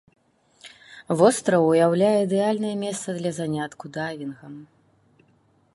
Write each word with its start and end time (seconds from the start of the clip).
Востраў 1.19 1.65
уяўляе 1.71 2.15
ідэальнае 2.23 2.73
месца 2.85 3.07
для 3.19 3.31
занятку 3.41 3.85
дайвінгам. 3.99 4.53